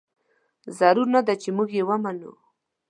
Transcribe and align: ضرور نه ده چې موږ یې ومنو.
ضرور 0.77 1.07
نه 1.15 1.21
ده 1.27 1.33
چې 1.41 1.49
موږ 1.57 1.69
یې 1.77 1.83
ومنو. 1.87 2.31